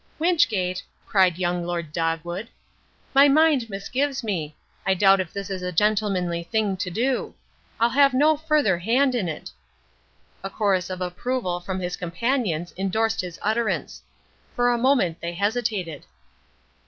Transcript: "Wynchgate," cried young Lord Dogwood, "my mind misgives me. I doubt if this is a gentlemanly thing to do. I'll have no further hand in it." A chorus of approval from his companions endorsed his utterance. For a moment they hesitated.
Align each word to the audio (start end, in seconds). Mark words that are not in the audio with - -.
"Wynchgate," 0.17 0.81
cried 1.05 1.37
young 1.37 1.63
Lord 1.63 1.93
Dogwood, 1.93 2.47
"my 3.13 3.27
mind 3.27 3.67
misgives 3.69 4.23
me. 4.23 4.55
I 4.83 4.95
doubt 4.95 5.19
if 5.19 5.31
this 5.31 5.51
is 5.51 5.61
a 5.61 5.71
gentlemanly 5.71 6.41
thing 6.41 6.75
to 6.77 6.89
do. 6.89 7.35
I'll 7.79 7.91
have 7.91 8.11
no 8.11 8.35
further 8.35 8.79
hand 8.79 9.13
in 9.13 9.29
it." 9.29 9.51
A 10.43 10.49
chorus 10.49 10.89
of 10.89 11.01
approval 11.01 11.59
from 11.59 11.79
his 11.79 11.97
companions 11.97 12.73
endorsed 12.79 13.21
his 13.21 13.37
utterance. 13.43 14.01
For 14.55 14.71
a 14.71 14.77
moment 14.79 15.21
they 15.21 15.33
hesitated. 15.33 16.05